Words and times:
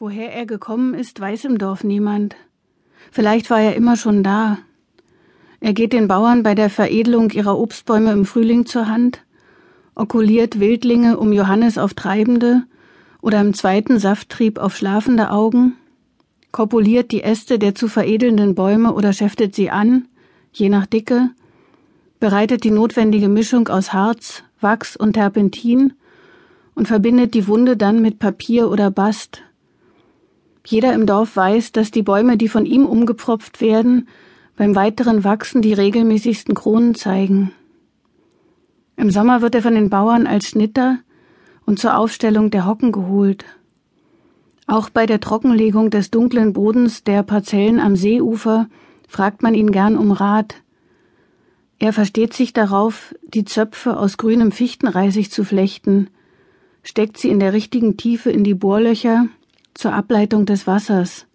Woher 0.00 0.32
er 0.32 0.46
gekommen 0.46 0.94
ist, 0.94 1.18
weiß 1.18 1.46
im 1.46 1.58
Dorf 1.58 1.82
niemand. 1.82 2.36
Vielleicht 3.10 3.50
war 3.50 3.60
er 3.60 3.74
immer 3.74 3.96
schon 3.96 4.22
da. 4.22 4.58
Er 5.58 5.72
geht 5.72 5.92
den 5.92 6.06
Bauern 6.06 6.44
bei 6.44 6.54
der 6.54 6.70
Veredelung 6.70 7.30
ihrer 7.30 7.58
Obstbäume 7.58 8.12
im 8.12 8.24
Frühling 8.24 8.64
zur 8.64 8.86
Hand, 8.86 9.24
okuliert 9.96 10.60
Wildlinge 10.60 11.18
um 11.18 11.32
Johannes 11.32 11.78
auf 11.78 11.94
Treibende 11.94 12.62
oder 13.22 13.40
im 13.40 13.54
zweiten 13.54 13.98
Safttrieb 13.98 14.60
auf 14.60 14.76
schlafende 14.76 15.32
Augen, 15.32 15.72
kopuliert 16.52 17.10
die 17.10 17.24
Äste 17.24 17.58
der 17.58 17.74
zu 17.74 17.88
veredelnden 17.88 18.54
Bäume 18.54 18.92
oder 18.94 19.12
schäftet 19.12 19.56
sie 19.56 19.68
an, 19.68 20.06
je 20.52 20.68
nach 20.68 20.86
Dicke, 20.86 21.30
bereitet 22.20 22.62
die 22.62 22.70
notwendige 22.70 23.28
Mischung 23.28 23.66
aus 23.66 23.92
Harz, 23.92 24.44
Wachs 24.60 24.94
und 24.96 25.14
Terpentin 25.14 25.94
und 26.76 26.86
verbindet 26.86 27.34
die 27.34 27.48
Wunde 27.48 27.76
dann 27.76 28.00
mit 28.00 28.20
Papier 28.20 28.70
oder 28.70 28.92
Bast, 28.92 29.42
jeder 30.70 30.92
im 30.92 31.06
Dorf 31.06 31.34
weiß, 31.34 31.72
dass 31.72 31.90
die 31.90 32.02
Bäume, 32.02 32.36
die 32.36 32.48
von 32.48 32.66
ihm 32.66 32.84
umgepfropft 32.84 33.62
werden, 33.62 34.06
beim 34.56 34.74
weiteren 34.74 35.24
Wachsen 35.24 35.62
die 35.62 35.72
regelmäßigsten 35.72 36.54
Kronen 36.54 36.94
zeigen. 36.94 37.52
Im 38.96 39.10
Sommer 39.10 39.40
wird 39.40 39.54
er 39.54 39.62
von 39.62 39.74
den 39.74 39.88
Bauern 39.88 40.26
als 40.26 40.48
Schnitter 40.48 40.98
und 41.64 41.78
zur 41.78 41.96
Aufstellung 41.96 42.50
der 42.50 42.66
Hocken 42.66 42.92
geholt. 42.92 43.46
Auch 44.66 44.90
bei 44.90 45.06
der 45.06 45.20
Trockenlegung 45.20 45.88
des 45.88 46.10
dunklen 46.10 46.52
Bodens 46.52 47.02
der 47.02 47.22
Parzellen 47.22 47.80
am 47.80 47.96
Seeufer 47.96 48.68
fragt 49.08 49.42
man 49.42 49.54
ihn 49.54 49.72
gern 49.72 49.96
um 49.96 50.12
Rat. 50.12 50.56
Er 51.78 51.94
versteht 51.94 52.34
sich 52.34 52.52
darauf, 52.52 53.14
die 53.22 53.46
Zöpfe 53.46 53.96
aus 53.96 54.18
grünem 54.18 54.52
Fichtenreisig 54.52 55.30
zu 55.30 55.44
flechten, 55.44 56.10
steckt 56.82 57.16
sie 57.16 57.30
in 57.30 57.40
der 57.40 57.54
richtigen 57.54 57.96
Tiefe 57.96 58.30
in 58.30 58.44
die 58.44 58.54
Bohrlöcher 58.54 59.28
zur 59.78 59.92
Ableitung 59.92 60.44
des 60.44 60.66
Wassers. 60.66 61.28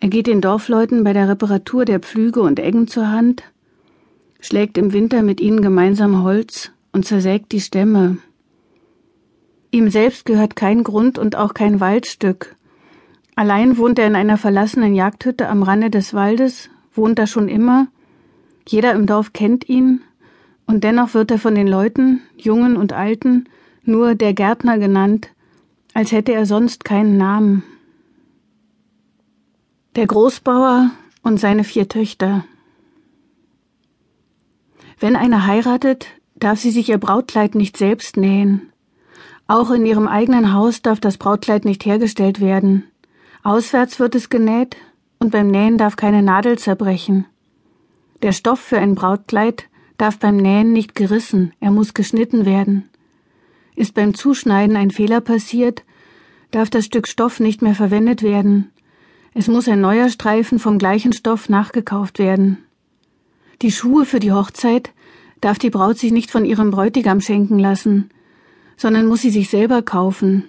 Er 0.00 0.08
geht 0.08 0.26
den 0.26 0.40
Dorfleuten 0.40 1.04
bei 1.04 1.12
der 1.12 1.28
Reparatur 1.28 1.84
der 1.84 2.00
Pflüge 2.00 2.40
und 2.40 2.58
Eggen 2.58 2.88
zur 2.88 3.10
Hand, 3.10 3.42
schlägt 4.40 4.78
im 4.78 4.94
Winter 4.94 5.22
mit 5.22 5.38
ihnen 5.38 5.60
gemeinsam 5.60 6.22
Holz 6.22 6.72
und 6.92 7.04
zersägt 7.04 7.52
die 7.52 7.60
Stämme. 7.60 8.16
Ihm 9.70 9.90
selbst 9.90 10.24
gehört 10.24 10.56
kein 10.56 10.82
Grund 10.82 11.18
und 11.18 11.36
auch 11.36 11.52
kein 11.52 11.78
Waldstück. 11.78 12.56
Allein 13.36 13.76
wohnt 13.76 13.98
er 13.98 14.06
in 14.06 14.16
einer 14.16 14.38
verlassenen 14.38 14.94
Jagdhütte 14.94 15.50
am 15.50 15.62
Rande 15.62 15.90
des 15.90 16.14
Waldes, 16.14 16.70
wohnt 16.94 17.18
da 17.18 17.26
schon 17.26 17.48
immer, 17.48 17.88
jeder 18.66 18.92
im 18.92 19.04
Dorf 19.04 19.34
kennt 19.34 19.68
ihn, 19.68 20.00
und 20.66 20.84
dennoch 20.84 21.12
wird 21.12 21.30
er 21.30 21.38
von 21.38 21.54
den 21.54 21.68
Leuten, 21.68 22.22
Jungen 22.38 22.78
und 22.78 22.94
Alten, 22.94 23.44
nur 23.82 24.14
der 24.14 24.32
Gärtner 24.32 24.78
genannt, 24.78 25.33
als 25.94 26.12
hätte 26.12 26.32
er 26.32 26.44
sonst 26.44 26.84
keinen 26.84 27.16
Namen. 27.16 27.62
Der 29.94 30.06
Großbauer 30.06 30.90
und 31.22 31.38
seine 31.38 31.62
vier 31.64 31.88
Töchter. 31.88 32.44
Wenn 34.98 35.16
eine 35.16 35.46
heiratet, 35.46 36.08
darf 36.34 36.58
sie 36.58 36.72
sich 36.72 36.88
ihr 36.88 36.98
Brautkleid 36.98 37.54
nicht 37.54 37.76
selbst 37.76 38.16
nähen. 38.16 38.72
Auch 39.46 39.70
in 39.70 39.86
ihrem 39.86 40.08
eigenen 40.08 40.52
Haus 40.52 40.82
darf 40.82 40.98
das 40.98 41.16
Brautkleid 41.16 41.64
nicht 41.64 41.84
hergestellt 41.86 42.40
werden. 42.40 42.84
Auswärts 43.44 44.00
wird 44.00 44.14
es 44.14 44.30
genäht 44.30 44.76
und 45.20 45.30
beim 45.30 45.48
Nähen 45.48 45.78
darf 45.78 45.96
keine 45.96 46.22
Nadel 46.22 46.58
zerbrechen. 46.58 47.26
Der 48.22 48.32
Stoff 48.32 48.58
für 48.58 48.78
ein 48.78 48.94
Brautkleid 48.94 49.68
darf 49.96 50.18
beim 50.18 50.38
Nähen 50.38 50.72
nicht 50.72 50.94
gerissen, 50.94 51.52
er 51.60 51.70
muss 51.70 51.94
geschnitten 51.94 52.46
werden. 52.46 52.88
Ist 53.76 53.94
beim 53.94 54.14
Zuschneiden 54.14 54.76
ein 54.76 54.90
Fehler 54.90 55.20
passiert, 55.20 55.84
darf 56.50 56.70
das 56.70 56.84
Stück 56.84 57.08
Stoff 57.08 57.40
nicht 57.40 57.62
mehr 57.62 57.74
verwendet 57.74 58.22
werden. 58.22 58.70
Es 59.34 59.48
muss 59.48 59.68
ein 59.68 59.80
neuer 59.80 60.08
Streifen 60.08 60.58
vom 60.58 60.78
gleichen 60.78 61.12
Stoff 61.12 61.48
nachgekauft 61.48 62.18
werden. 62.18 62.58
Die 63.62 63.72
Schuhe 63.72 64.04
für 64.04 64.20
die 64.20 64.32
Hochzeit 64.32 64.92
darf 65.40 65.58
die 65.58 65.70
Braut 65.70 65.98
sich 65.98 66.12
nicht 66.12 66.30
von 66.30 66.44
ihrem 66.44 66.70
Bräutigam 66.70 67.20
schenken 67.20 67.58
lassen, 67.58 68.10
sondern 68.76 69.06
muss 69.06 69.22
sie 69.22 69.30
sich 69.30 69.50
selber 69.50 69.82
kaufen, 69.82 70.44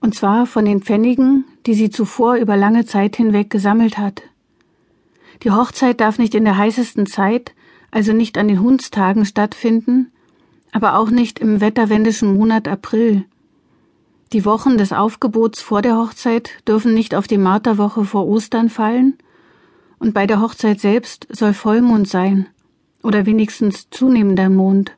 und 0.00 0.14
zwar 0.14 0.46
von 0.46 0.64
den 0.64 0.82
Pfennigen, 0.82 1.44
die 1.66 1.74
sie 1.74 1.90
zuvor 1.90 2.36
über 2.36 2.56
lange 2.56 2.84
Zeit 2.84 3.16
hinweg 3.16 3.50
gesammelt 3.50 3.98
hat. 3.98 4.22
Die 5.42 5.50
Hochzeit 5.50 6.00
darf 6.00 6.18
nicht 6.18 6.34
in 6.34 6.44
der 6.44 6.56
heißesten 6.56 7.06
Zeit, 7.06 7.54
also 7.90 8.12
nicht 8.12 8.36
an 8.38 8.48
den 8.48 8.60
Hundstagen 8.60 9.24
stattfinden, 9.24 10.10
aber 10.72 10.98
auch 10.98 11.10
nicht 11.10 11.38
im 11.38 11.60
wetterwendischen 11.60 12.36
Monat 12.36 12.68
April. 12.68 13.24
Die 14.32 14.44
Wochen 14.44 14.76
des 14.76 14.92
Aufgebots 14.92 15.62
vor 15.62 15.80
der 15.80 15.96
Hochzeit 15.96 16.50
dürfen 16.66 16.92
nicht 16.92 17.14
auf 17.14 17.26
die 17.26 17.38
Marterwoche 17.38 18.04
vor 18.04 18.26
Ostern 18.26 18.68
fallen, 18.68 19.14
und 19.98 20.14
bei 20.14 20.26
der 20.26 20.40
Hochzeit 20.40 20.80
selbst 20.80 21.26
soll 21.30 21.54
Vollmond 21.54 22.08
sein, 22.08 22.46
oder 23.02 23.26
wenigstens 23.26 23.88
zunehmender 23.90 24.50
Mond. 24.50 24.92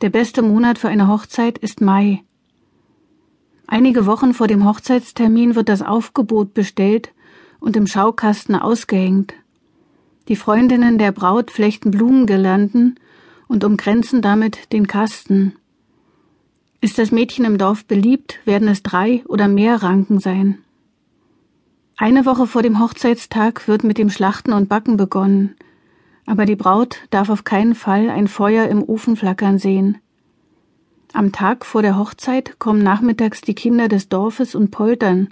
Der 0.00 0.10
beste 0.10 0.42
Monat 0.42 0.78
für 0.78 0.88
eine 0.88 1.08
Hochzeit 1.08 1.58
ist 1.58 1.80
Mai. 1.80 2.24
Einige 3.68 4.04
Wochen 4.06 4.34
vor 4.34 4.48
dem 4.48 4.66
Hochzeitstermin 4.66 5.54
wird 5.54 5.68
das 5.68 5.80
Aufgebot 5.80 6.52
bestellt 6.52 7.12
und 7.60 7.76
im 7.76 7.86
Schaukasten 7.86 8.56
ausgehängt. 8.56 9.34
Die 10.28 10.36
Freundinnen 10.36 10.98
der 10.98 11.12
Braut 11.12 11.50
flechten 11.50 11.90
Blumengirlanden 11.90 12.98
und 13.52 13.64
umkränzen 13.64 14.22
damit 14.22 14.72
den 14.72 14.86
Kasten. 14.86 15.54
Ist 16.80 16.98
das 16.98 17.12
Mädchen 17.12 17.44
im 17.44 17.58
Dorf 17.58 17.84
beliebt, 17.84 18.40
werden 18.46 18.66
es 18.66 18.82
drei 18.82 19.22
oder 19.28 19.46
mehr 19.46 19.82
Ranken 19.82 20.18
sein. 20.20 20.58
Eine 21.98 22.24
Woche 22.24 22.46
vor 22.46 22.62
dem 22.62 22.80
Hochzeitstag 22.80 23.68
wird 23.68 23.84
mit 23.84 23.98
dem 23.98 24.08
Schlachten 24.08 24.54
und 24.54 24.70
Backen 24.70 24.96
begonnen, 24.96 25.54
aber 26.24 26.46
die 26.46 26.56
Braut 26.56 27.00
darf 27.10 27.28
auf 27.28 27.44
keinen 27.44 27.74
Fall 27.74 28.08
ein 28.08 28.26
Feuer 28.26 28.68
im 28.68 28.82
Ofen 28.82 29.16
flackern 29.16 29.58
sehen. 29.58 29.98
Am 31.12 31.30
Tag 31.30 31.66
vor 31.66 31.82
der 31.82 31.98
Hochzeit 31.98 32.58
kommen 32.58 32.82
nachmittags 32.82 33.42
die 33.42 33.54
Kinder 33.54 33.88
des 33.88 34.08
Dorfes 34.08 34.54
und 34.54 34.70
poltern. 34.70 35.28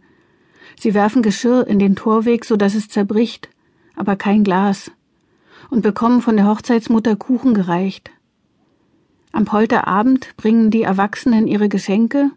Sie 0.79 0.93
werfen 0.93 1.23
Geschirr 1.23 1.67
in 1.67 1.79
den 1.79 1.97
Torweg, 1.97 2.45
so 2.45 2.57
dass 2.57 2.75
es 2.75 2.91
zerbricht, 2.91 3.49
aber 3.97 4.15
kein 4.15 4.45
Glas 4.45 4.91
und 5.71 5.83
bekommen 5.83 6.21
von 6.21 6.37
der 6.37 6.47
Hochzeitsmutter 6.47 7.17
Kuchen 7.17 7.55
gereicht. 7.55 8.11
Am 9.33 9.45
Polterabend 9.45 10.37
bringen 10.37 10.71
die 10.71 10.83
Erwachsenen 10.83 11.47
ihre 11.47 11.69
Geschenke, 11.69 12.31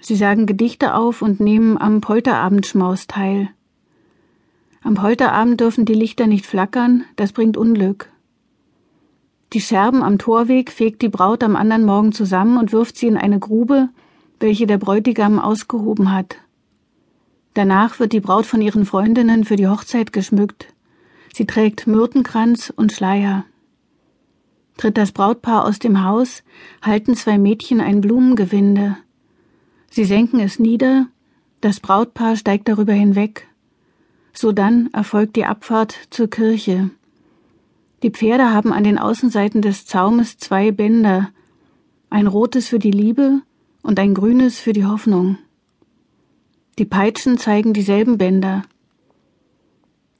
sie 0.00 0.16
sagen 0.16 0.46
Gedichte 0.46 0.94
auf 0.94 1.22
und 1.22 1.40
nehmen 1.40 1.78
am 1.78 2.00
Polterabendschmaus 2.00 3.06
teil. 3.06 3.48
Am 4.82 4.94
Polterabend 4.94 5.60
dürfen 5.60 5.84
die 5.84 5.94
Lichter 5.94 6.26
nicht 6.26 6.46
flackern, 6.46 7.04
das 7.16 7.32
bringt 7.32 7.56
Unglück. 7.56 8.10
Die 9.52 9.60
Scherben 9.60 10.02
am 10.02 10.18
Torweg 10.18 10.72
fegt 10.72 11.02
die 11.02 11.08
Braut 11.08 11.44
am 11.44 11.56
anderen 11.56 11.84
Morgen 11.84 12.12
zusammen 12.12 12.58
und 12.58 12.72
wirft 12.72 12.96
sie 12.96 13.06
in 13.06 13.16
eine 13.16 13.38
Grube, 13.38 13.88
welche 14.40 14.66
der 14.66 14.78
Bräutigam 14.78 15.38
ausgehoben 15.38 16.12
hat. 16.12 16.36
Danach 17.54 18.00
wird 18.00 18.12
die 18.12 18.20
Braut 18.20 18.44
von 18.44 18.60
ihren 18.60 18.84
Freundinnen 18.84 19.44
für 19.44 19.56
die 19.56 19.68
Hochzeit 19.68 20.12
geschmückt. 20.12 20.74
Sie 21.36 21.44
trägt 21.44 21.86
Myrtenkranz 21.86 22.72
und 22.74 22.92
Schleier. 22.92 23.44
Tritt 24.78 24.96
das 24.96 25.12
Brautpaar 25.12 25.66
aus 25.66 25.78
dem 25.78 26.02
Haus, 26.02 26.42
halten 26.80 27.14
zwei 27.14 27.36
Mädchen 27.36 27.82
ein 27.82 28.00
Blumengewinde. 28.00 28.96
Sie 29.90 30.06
senken 30.06 30.40
es 30.40 30.58
nieder, 30.58 31.08
das 31.60 31.78
Brautpaar 31.80 32.36
steigt 32.36 32.68
darüber 32.68 32.94
hinweg. 32.94 33.46
Sodann 34.32 34.88
erfolgt 34.94 35.36
die 35.36 35.44
Abfahrt 35.44 36.08
zur 36.08 36.30
Kirche. 36.30 36.88
Die 38.02 38.12
Pferde 38.12 38.54
haben 38.54 38.72
an 38.72 38.84
den 38.84 38.96
Außenseiten 38.96 39.60
des 39.60 39.84
Zaumes 39.84 40.38
zwei 40.38 40.70
Bänder, 40.70 41.28
ein 42.08 42.28
rotes 42.28 42.66
für 42.66 42.78
die 42.78 42.90
Liebe 42.90 43.42
und 43.82 44.00
ein 44.00 44.14
grünes 44.14 44.58
für 44.58 44.72
die 44.72 44.86
Hoffnung. 44.86 45.36
Die 46.78 46.86
Peitschen 46.86 47.36
zeigen 47.36 47.74
dieselben 47.74 48.16
Bänder. 48.16 48.62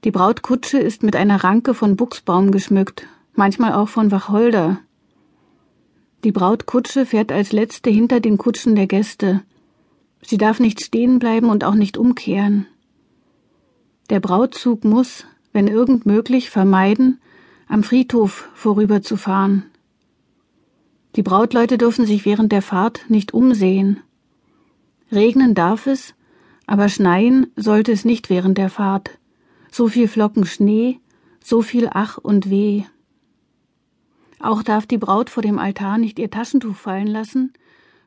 Die 0.04 0.10
Brautkutsche 0.10 0.78
ist 0.78 1.02
mit 1.02 1.16
einer 1.16 1.42
Ranke 1.42 1.74
von 1.74 1.96
Buchsbaum 1.96 2.52
geschmückt, 2.52 3.06
manchmal 3.34 3.72
auch 3.72 3.88
von 3.88 4.10
Wacholder. 4.10 4.78
Die 6.22 6.32
Brautkutsche 6.32 7.06
fährt 7.06 7.32
als 7.32 7.52
letzte 7.52 7.90
hinter 7.90 8.20
den 8.20 8.38
Kutschen 8.38 8.76
der 8.76 8.86
Gäste. 8.86 9.42
Sie 10.22 10.38
darf 10.38 10.60
nicht 10.60 10.80
stehen 10.80 11.18
bleiben 11.18 11.48
und 11.48 11.64
auch 11.64 11.74
nicht 11.74 11.98
umkehren. 11.98 12.66
Der 14.10 14.20
Brautzug 14.20 14.84
muss, 14.84 15.24
wenn 15.52 15.66
irgend 15.66 16.06
möglich, 16.06 16.50
vermeiden, 16.50 17.20
am 17.68 17.82
Friedhof 17.82 18.48
vorüberzufahren. 18.54 19.64
Die 21.16 21.22
Brautleute 21.22 21.78
dürfen 21.78 22.06
sich 22.06 22.24
während 22.24 22.52
der 22.52 22.62
Fahrt 22.62 23.06
nicht 23.08 23.34
umsehen. 23.34 24.00
Regnen 25.10 25.54
darf 25.54 25.86
es, 25.86 26.14
aber 26.66 26.88
schneien 26.88 27.48
sollte 27.56 27.92
es 27.92 28.04
nicht 28.04 28.30
während 28.30 28.58
der 28.58 28.70
Fahrt 28.70 29.18
so 29.76 29.88
viel 29.88 30.08
Flocken 30.08 30.46
Schnee, 30.46 31.00
so 31.44 31.60
viel 31.60 31.90
Ach 31.92 32.16
und 32.16 32.48
Weh. 32.48 32.84
Auch 34.40 34.62
darf 34.62 34.86
die 34.86 34.96
Braut 34.96 35.28
vor 35.28 35.42
dem 35.42 35.58
Altar 35.58 35.98
nicht 35.98 36.18
ihr 36.18 36.30
Taschentuch 36.30 36.74
fallen 36.74 37.06
lassen, 37.06 37.52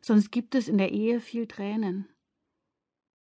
sonst 0.01 0.31
gibt 0.31 0.55
es 0.55 0.67
in 0.67 0.79
der 0.79 0.91
Ehe 0.91 1.19
viel 1.19 1.45
Tränen. 1.45 2.07